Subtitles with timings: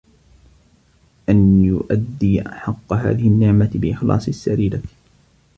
[1.29, 4.81] أَنْ يُؤَدِّيَ حَقَّ هَذِهِ النِّعْمَةِ بِإِخْلَاصِ السَّرِيرَةِ